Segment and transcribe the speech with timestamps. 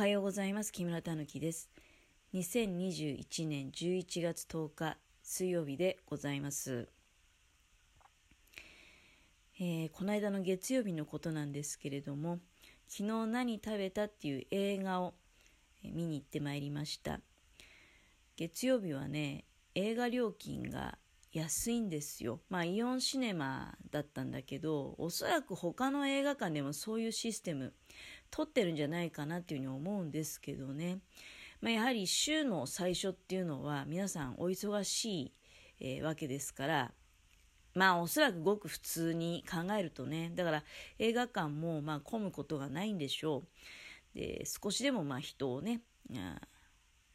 [0.00, 0.72] はようございます。
[0.72, 1.68] 木村たぬきです。
[2.32, 6.88] 2021年11月10日水曜日でございます。
[9.58, 12.38] えー、この間の月曜日のことなんですけれども、
[12.88, 15.12] 昨日何食べたっていう映画を
[15.84, 17.20] 見に行ってまいりました。
[18.36, 19.44] 月曜日はね、
[19.74, 20.96] 映画料金が
[21.30, 22.40] 安いんですよ。
[22.48, 27.74] まあ、イオンシネマだったんだけど、おそらく他の映画館でもそういうシステム
[28.30, 31.00] 取ってるんじゃないかなっていうふうに思うんですけどね。
[31.60, 35.32] まあ、やはり週の最初っていうのは皆さんお忙しい、
[35.80, 36.92] えー、わけですから、
[37.74, 40.64] まあおそらくごく普通に考えるとね、だから
[40.98, 43.44] 映画館もまあ混むことがないんでしょ
[44.14, 44.18] う。
[44.18, 45.82] で、少しでもまあ人をね、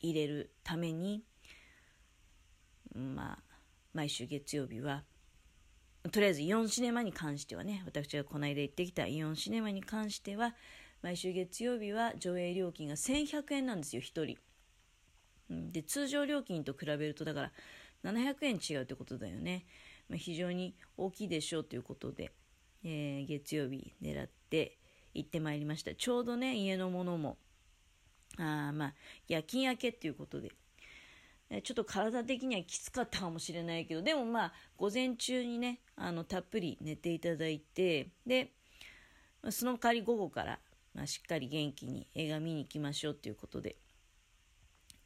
[0.00, 1.22] 入れるために、
[2.94, 3.38] まあ
[3.92, 5.04] 毎週月曜日は、
[6.12, 10.54] とりあえずイオンシネマに関してはね、私がこの間行ってきたイオンシネマに関しては、
[11.02, 14.38] 毎週月曜日は上映料金が1100円なんですよ、1人。
[15.70, 19.64] で、通常料金と比べると、だから700円違うってことだよね。
[20.08, 22.32] まあ、非常に大きいでしょうということで、
[22.84, 24.78] えー、月曜日狙って
[25.14, 25.94] 行ってまいりました。
[25.94, 27.38] ちょうどね、家のものも、
[28.36, 28.94] あまあ、
[29.26, 30.52] 夜勤明けっていうことで、
[31.62, 38.52] ちょっと体的にはきつかったかもしれないけど、でもまあ、午前中にね、あの、たっぷり寝ていただいて、で、
[39.50, 40.58] その代わり午後から、
[40.98, 43.76] まあ、しっかり元気に映画見に行きましょうということで、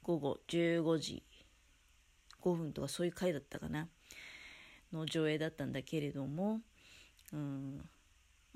[0.02, 1.22] 午後15時
[2.42, 3.88] 5分とかそういう回だったかな、
[4.90, 6.60] の上映だったんだけれども、
[7.34, 7.84] うん、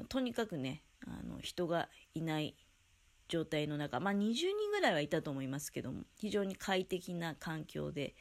[0.09, 2.57] とにかくね、あの、人がいない
[3.29, 8.15] 状態の中、まあ、20人ぐらいはいたと思いますけども非常に快適な環境で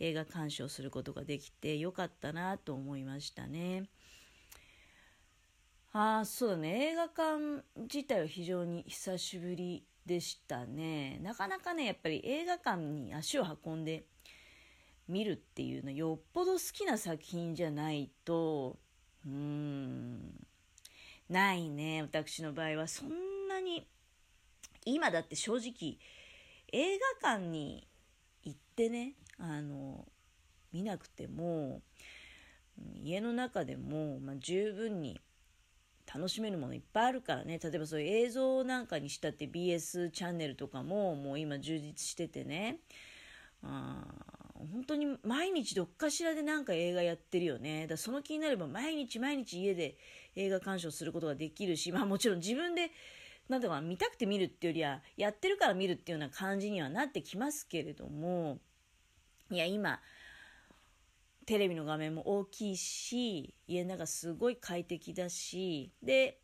[0.00, 3.84] 映画鑑賞することができてよかったなと思いましたね。
[5.92, 6.92] ああそうだね。
[6.92, 11.18] 映画館自体は非常に久しぶりでしたね。
[11.20, 14.04] なかなかねやっぱり映画館に足を運んで
[15.08, 18.78] 見るっていうのはよっぽど好きな作品じゃないと
[19.26, 20.46] うーん
[21.28, 22.02] ないね。
[22.02, 23.88] 私の場合はそんなに
[24.84, 25.98] 今だって正直
[26.72, 27.88] 映画館に
[28.44, 30.06] 行ってねあの
[30.72, 31.82] 見なくても
[32.94, 35.20] 家の中でも、まあ、十分に
[36.12, 37.58] 楽しめるものいっぱいあるからね。
[37.62, 42.78] 例えばそういう映像なんかにしたって BS チャンネルとかももう今充実しててね。
[43.62, 44.04] あ
[44.72, 47.86] 本当に毎日どっかしらでなんか映画やってるよね。
[47.86, 49.96] だその気になれば毎日毎日家で
[50.36, 52.90] 映画鑑賞することができるしまあもちろん自分で
[53.50, 58.58] なんだか見たくて見るっていうよりは、やってるから見るっていうような感じにはなってきますけれども、
[59.50, 60.00] いや、今、
[61.50, 66.38] テレビの画面も大きいし、家の中すごい快適だし、で、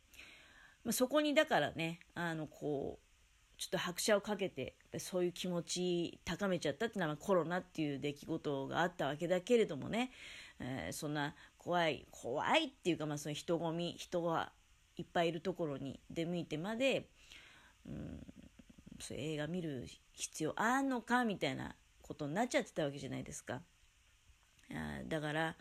[0.83, 10.11] まあ、そこにだからね、あの、こう、ちょっと拍車をかけて、そういう気持ち高めちゃったっていうのはコロナっていう出来事があったわけだけれどもね、
[10.59, 14.51] えー、そんな怖い、怖いっていうか、まあその人混み、人が
[14.97, 17.07] いっぱいいるところに出向いてまで、
[17.87, 18.19] うん、
[18.99, 23.61] そう映画見る必要あんのかみたいなことになっちゃってたわけじゃないですか。
[24.71, 25.55] あだから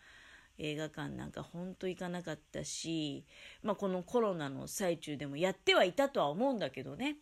[0.59, 3.25] 映画館なんかほんと行かなかったし、
[3.63, 7.17] まあ、このコロナの最中でもやってはいたとは思うんだけどね。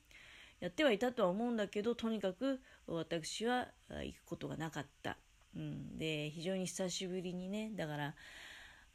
[0.61, 5.19] やってはいたとは思うんだけどとにかく私は行くことがなかった、
[5.55, 8.15] うん、で非常に久しぶりにねだから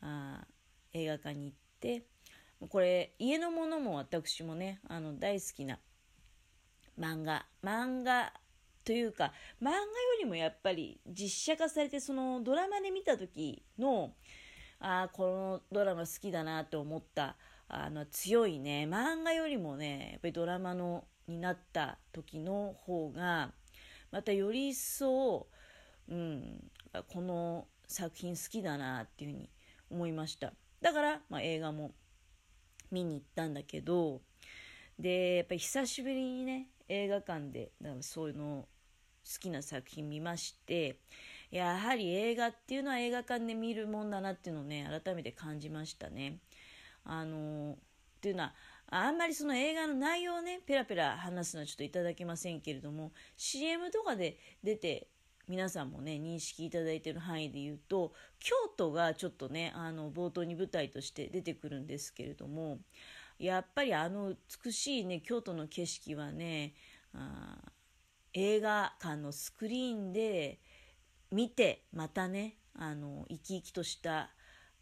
[0.02, 0.48] あ
[0.94, 2.06] 映画館に行って
[2.70, 5.78] これ家のものも私もねあの大好きな
[7.00, 7.46] 漫画。
[7.64, 8.34] 漫画
[8.90, 9.78] というか漫画よ
[10.20, 14.14] りもやっぱり実写化されてそのドラマで見た時の
[14.80, 17.36] ああこのドラマ好きだなと思った
[17.68, 23.52] あの強いね漫画よりもねやっぱりドラマのになった時の方が
[24.12, 25.46] またより一層、
[26.10, 26.64] うん、
[27.14, 29.50] この作品好きだなっていうふうに
[29.92, 30.52] 思いました。
[30.82, 31.92] だから、まあ、映画も
[32.90, 34.22] 見に行ったんだけど
[34.98, 38.68] でやっぱり久しぶりにね映画館でだからそういうの
[39.38, 40.98] きな作品見まして
[41.52, 46.40] やはり映画っていうのは映画館で見るもんだなっていうのをね改めて感じましたね。
[47.04, 47.78] あの
[48.18, 48.54] っていうのは
[48.92, 55.08] あんまりその映画の内容をねペラペラ話すのはちょっといただけませんけれども CM とかで出て
[55.48, 62.80] 皆さんもね認識いただいてる範囲で言うと京都がちょっとねあの冒頭に舞台として出てくるんですけれども
[63.40, 64.34] やっぱりあの
[64.64, 66.74] 美しいね京都の景色はね
[67.14, 67.58] あ
[68.34, 70.60] 映画館のスクリーンで
[71.32, 74.30] 見てまたねあの生き生きとした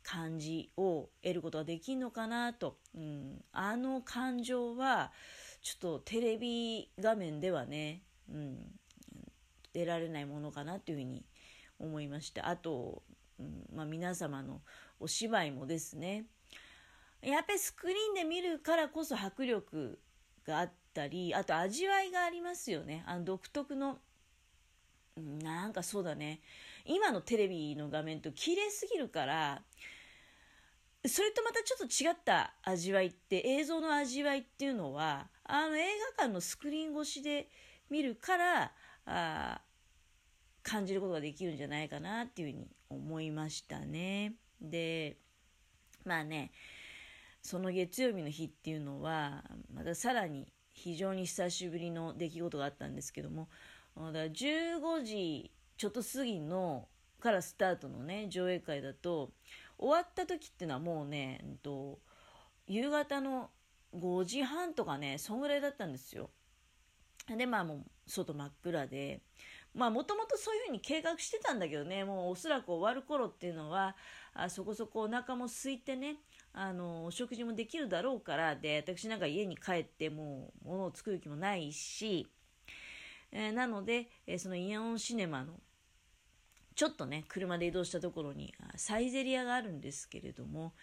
[0.04, 5.12] 感じを得ることができるのかなと、うん、あの感情は
[5.62, 8.58] ちょっとテレビ画面ではね、うん、
[9.74, 11.26] 出られないものかなというふうに
[11.78, 12.48] 思いました。
[12.48, 13.04] あと、
[13.38, 14.62] うんまあ、皆様の
[15.00, 16.26] お芝居もですね、
[17.22, 20.00] やっぱりスクリーンで見るからこそ迫力
[20.46, 23.04] があってたり、あと味わいがありますよね。
[23.06, 24.00] あの独特の、
[25.16, 26.42] なんかそうだね。
[26.86, 29.62] 今のテレビの画面と綺麗すぎるから、
[31.06, 35.86] それとまたちょっと違った味わいって、映像の味わいっていうのは、あの映
[36.18, 37.48] 画館のスクリーン越しで
[37.90, 38.72] 見るから、
[39.06, 39.62] あ
[40.64, 44.34] 感じることができるんじゃないかなっていうふうに思いましたね。
[44.60, 45.18] で、
[46.04, 46.52] まあね、
[47.42, 49.44] その月曜日の日っていうのは、
[49.74, 53.50] またさらに非常に久しぶりの出来事があったんですけども、
[53.96, 56.88] だから15時ちょっと過ぎの
[57.20, 59.32] からスタートのね、上映会だと、
[59.80, 62.00] 終わった時っていうのはもうね、えっと、
[62.68, 63.50] 夕方の
[63.96, 66.30] 5時半とかね、そんぐらいだったんですよ。
[67.28, 69.22] で、まあもう外真っ暗で、
[69.78, 73.96] まあもともとそういうふうに計画してたんだけどね、もうおそらく終わる頃っていうのは、
[74.34, 76.18] あそこそこお腹も空いてね、
[76.52, 82.28] あの、お食事もできるだろうから、で、私なんか家に帰ってもう物を作る気もないし、
[83.32, 85.54] えー、なので、えー、そのイオンシネマの
[86.74, 90.74] ちょっとね、車で移動したところにサイゼリアがあるんですけれども、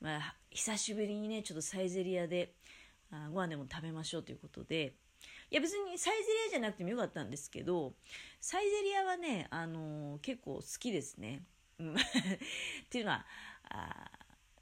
[0.00, 2.54] まあ、久しぶりにね、ちょっとサイゼリアで
[3.10, 4.94] あご飯でも食べましょうということで、
[5.52, 7.92] いや別にサイゼリアじゃなくてもよかったんですけど、
[8.40, 11.42] サイゼリアはね、あのー、結構好きですね。
[11.78, 13.26] っていうのは、
[13.68, 14.10] あ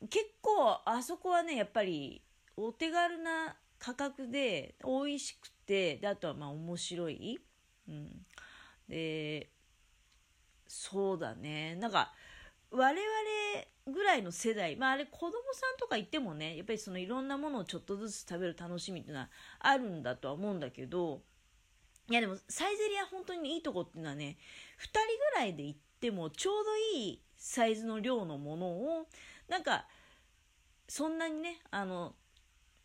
[0.09, 2.21] 結構あそこはね、やっぱり
[2.57, 7.41] お手軽な価格で美味しくて、であとはまあ面白い。
[7.87, 8.27] うん、
[8.89, 9.49] で、
[10.67, 11.77] そうだね。
[11.77, 12.13] なんか、
[12.71, 12.97] 我々
[13.87, 19.29] ぐらいの世代、まああれ子供さんとかいてもね、やっぱりそのいろんなものをちょっとずつ食べる楽しみっていうのは
[19.59, 21.23] あるんだとは思うんだけど、
[22.09, 24.37] いやでもサイゼリア本当にいいとこっていうのはね、
[24.79, 25.01] 2人
[25.35, 29.07] ぐらいで行ってもちょうどいいサイズの量のものを、
[29.49, 29.87] なんか、
[30.89, 32.15] そんなにね、あの、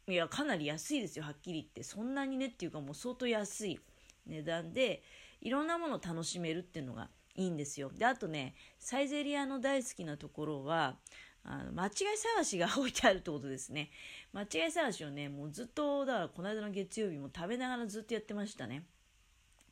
[0.07, 1.83] いや、かなり安いですよ、はっきり言って。
[1.83, 3.79] そんなにねっていうかもう相当安い
[4.27, 5.03] 値段で、
[5.41, 7.91] いろんなものを楽しめるっていうのがいいんですよ。
[7.93, 10.97] で、あとね、サイゼリアの大好きなところは、
[11.43, 13.91] あの間違い探しが置いてあるってことですね。
[14.33, 18.85] 間違い探しをね、もうずっと、だからこの間の月曜日も食べながらずっとやってましたね。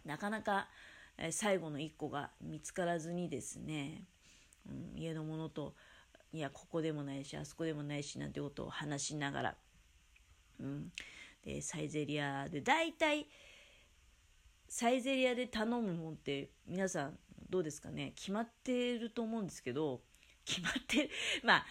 [0.06, 0.68] なかなか、
[1.18, 4.06] え最後の1個が見つからずにですね、
[4.68, 5.76] うん、家のものと、
[6.32, 9.56] いや、ここでもないし、あそこでもないし、なんてことを話しながら、
[10.60, 10.92] うん。
[11.44, 13.28] で、サイゼリアで、大体、
[14.68, 17.20] サイゼリアで頼むもんって皆さん
[17.54, 20.02] どうですかね決まってると思うんですけど、
[20.44, 21.10] 決まってる。
[21.46, 21.66] まあ、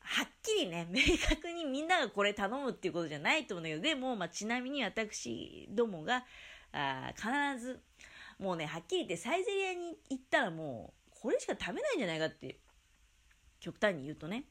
[0.00, 6.24] はっきりね、明確にみんながこれ頼むっていうことじゃないと思うんだけど、でも、まあ、ちなみに私どもが、
[6.72, 7.28] あ必
[7.62, 7.82] ず、
[8.38, 12.58] もうね、はっきり言ってサイゼリアに行ったらもう、これしか食べないんじゃないかって、
[13.60, 14.44] 極端に言うとね。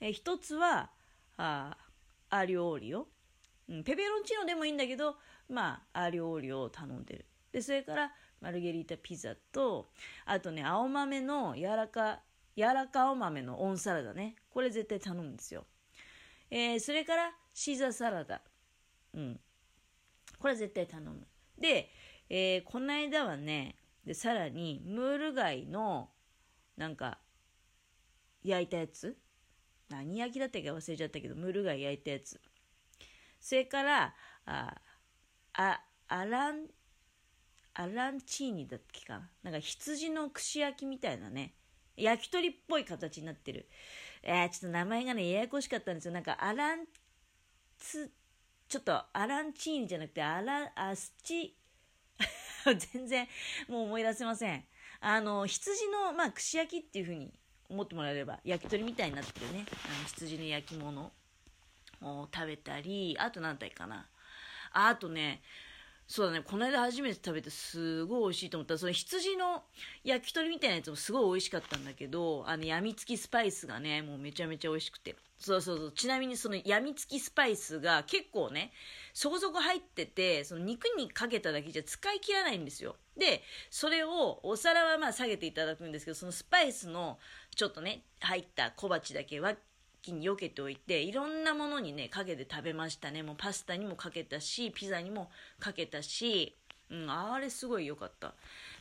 [0.00, 0.92] え一つは、
[1.36, 1.76] あ
[2.30, 3.06] アリオオリオ。
[3.68, 5.16] うん、ペペロンチーノでもいいんだけど、
[5.50, 7.26] まあ、アリオオリオを頼んでる。
[7.52, 9.90] で、それから、マルゲリータピザと、
[10.24, 12.20] あとね、青豆の柔らか、
[12.56, 14.36] 柔らか青豆のオンサラダね。
[14.50, 15.64] これ絶対頼むんですよ。
[16.50, 18.42] えー、それから、シーザーサラダ。
[19.14, 19.40] うん。
[20.38, 21.26] これ絶対頼む。
[21.58, 21.90] で、
[22.28, 26.10] えー、この間はね、で、さらに、ムール貝の、
[26.76, 27.18] なんか、
[28.42, 29.16] 焼いたやつ
[29.88, 32.40] 何焼きだったか忘れちゃったけど、ムール貝焼いたやつ。
[33.40, 34.14] それから、
[34.46, 34.80] あ、
[35.52, 36.66] あ、アラン
[37.74, 39.22] アランチーニだっけか？
[39.42, 41.54] なんか羊の串焼きみたいなね、
[41.96, 43.68] 焼き鳥っぽい形になってる。
[44.22, 46.12] えー、ちょっと名前がね、ややこしかったんですよ。
[46.14, 46.86] なんかアラン
[47.78, 48.12] ツ、
[48.68, 51.56] ちょっとアランチーニじゃなくて、アラ、アスチ、
[52.92, 53.26] 全然
[53.68, 54.64] もう思い出せません。
[55.00, 57.32] あの、羊の、まあ、串焼きっていう風に
[57.68, 61.12] 思ってもらえれば、焼き鳥みたいになってるね、あの羊の焼き物
[62.02, 64.08] を食べたり、あと何体かな。
[64.72, 65.42] あとね、
[66.14, 69.62] そうだね、この間初めて食べてすごい美味しいと思ったその羊の
[70.04, 75.16] 焼き鳥みたいなやつもすごい美味しかったんだけど、あの、やみつきスパイスがね、もうめちゃめちゃ美味しくて。
[75.38, 75.92] そうそうそう。
[75.92, 78.72] ちなみにそのやみつきスパイスが結構ね、
[79.14, 82.96] そこそこ入ってて、その肉にかけただけじゃ使い切らないんですよ。
[83.16, 87.18] で、それをお皿はまあ下げていただくんですけど、そのスパイスの
[87.56, 89.54] ちょっとね、入った小鉢だけは
[90.02, 93.22] 気に避けておいていろんなものにねかけて食べましたね。
[93.22, 95.30] もうパスタにもかけたしピザにも
[95.60, 96.56] かけたし、
[96.90, 98.34] うん、あれすごい良かった。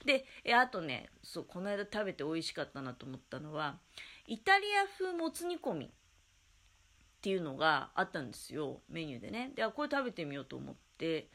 [0.06, 3.78] であとねそうこの間食べて美味しかったなと思ったのは
[4.28, 5.90] イタリア風もつ煮込みっ
[7.22, 8.82] ていうのがあったんですよ。
[8.90, 9.52] メニューでね。
[9.56, 11.28] でこれ食べてみようと思って、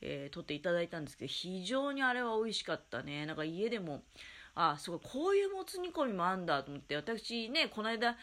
[0.00, 3.26] えー、撮っていただいたんですけど、非常にあれは美味しかったね。
[3.26, 4.02] なんか家でも、
[4.54, 8.16] あ、すごい、こういうもつ煮込みもあんだと思って、私ね、この間、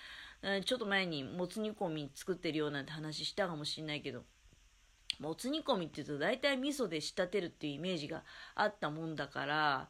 [0.66, 4.24] ちょっと前にもつ煮込み作ってるようなんて話したかもしんないけど、
[5.20, 9.90] もつ煮込みって言うと大体味噌で仕立てるっていうイメージがあったもんだから、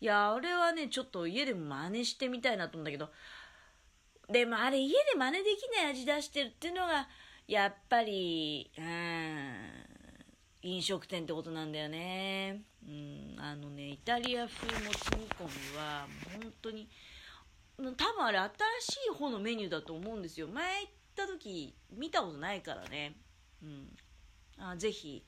[0.00, 3.10] いや、あれはね、ちょっと家でも真似してみたいなと思うんだけど、
[4.30, 7.08] でもあれ家で真似できない味出してるっていうのが、
[7.48, 9.54] やっぱり、うん、
[10.62, 12.62] 飲食店ってことなんだよね。
[12.86, 16.06] うん、あのね、イタリア風もつ煮込みは、
[16.40, 16.88] 本当に、
[17.78, 18.48] 多分あれ新
[18.80, 20.48] しい方のメニューだと思うんですよ。
[20.48, 23.16] 前行った時、見たことないからね。
[23.62, 23.96] うん。
[24.58, 25.24] あぜひ、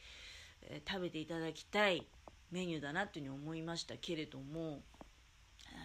[0.62, 2.06] えー、食べていただきたい
[2.50, 4.82] メニューだなっていうふうに思いましたけれども、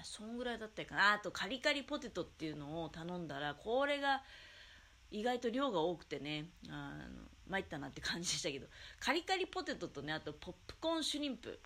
[0.04, 1.14] そんぐらいだったかな。
[1.14, 4.22] あと、カリカリポテトっていうのを頼んだら、これが
[5.12, 8.68] 意外と量が多くてね、あの参ったなって感じでしたけど、
[9.00, 11.60] カリカリポテトとね、あとポップコーンシュリンプ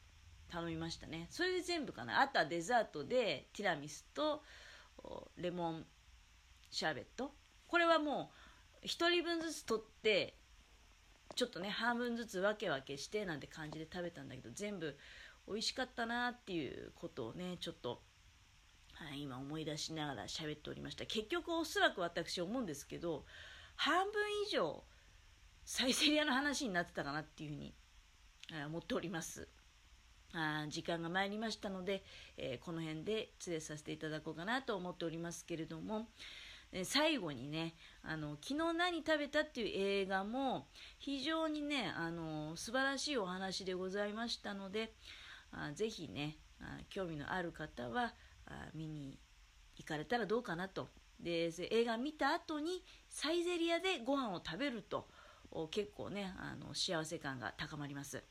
[0.49, 1.27] 頼みましたね。
[1.29, 2.21] それで全部かな。
[2.21, 4.43] あとはデザートでティラミスと
[5.37, 5.85] レモン
[6.69, 7.33] シャーベット？
[7.67, 8.31] これはも
[8.83, 10.35] う1人分ずつ取って、
[11.35, 14.97] ちょっとね、半分ずつ分け分けしてなんて感じで食べたんだけど、全部
[15.47, 18.01] 美味しかったなっていうことをね、ちょっと
[18.99, 23.25] はい、今思い出しながら喋っておりました結局おそらく私思うんですけど
[23.75, 24.13] 半分
[24.47, 24.83] 以上
[25.65, 27.75] サイゼリアの話になってたかなっていうふうに
[28.65, 29.47] 思っております
[30.37, 32.03] あ時間が参りましたので、
[32.37, 36.07] えー、この辺で失礼させていただこうかなと思っておりますけれども、
[36.71, 39.67] えー、最後にねあの昨日何食べたっていう
[40.01, 40.67] 映画も
[40.99, 44.93] 非常にねあの素晴らしいお話でございましたので
[45.51, 48.13] あぜひねあ興味のある方は
[48.45, 49.17] あ見に
[49.77, 50.89] 行かれたらどうかなと。
[51.19, 55.07] で、映画見た後にサイゼリアでご飯を食べると
[55.71, 58.23] 結構ね、あの幸せ感が高まります。